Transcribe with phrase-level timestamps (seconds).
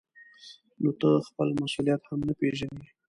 [0.81, 2.85] نو ته خپل مسؤلیت هم نه پېژنې.